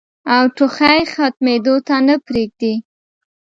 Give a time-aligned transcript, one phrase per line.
[0.35, 2.73] او ټوخی ختمېدو ته نۀ پرېږدي